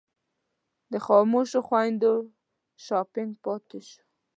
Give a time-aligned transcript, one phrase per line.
[0.91, 2.13] د خاموشو خویندو
[2.83, 3.99] شاپنګ پاتې شو.